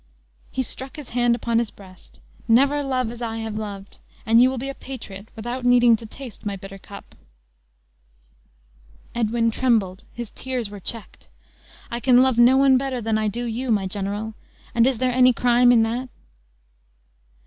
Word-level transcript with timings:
He 0.49 0.63
struck 0.63 0.95
his 0.95 1.09
hand 1.09 1.35
upon 1.35 1.59
his 1.59 1.69
breast. 1.69 2.21
"Never 2.47 2.81
love 2.81 3.11
as 3.11 3.21
I 3.21 3.37
have 3.37 3.55
loved, 3.55 3.99
and 4.25 4.41
you 4.41 4.49
will 4.49 4.57
be 4.57 4.67
a 4.69 4.73
patriot, 4.73 5.29
without 5.35 5.63
needing 5.63 5.95
to 5.97 6.07
taste 6.07 6.43
my 6.43 6.55
bitter 6.55 6.79
cup!" 6.79 7.13
Edwin 9.13 9.51
trembled; 9.51 10.05
his 10.11 10.31
tears 10.31 10.71
were 10.71 10.79
checked. 10.79 11.29
"I 11.91 11.99
can 11.99 12.17
love 12.23 12.39
no 12.39 12.57
one 12.57 12.79
better 12.79 12.99
than 12.99 13.19
I 13.19 13.27
do 13.27 13.43
you, 13.45 13.69
my 13.69 13.85
general! 13.85 14.33
and 14.73 14.87
is 14.87 14.97
there 14.97 15.11
any 15.11 15.33
crime 15.33 15.71
in 15.71 15.83
that?" 15.83 16.09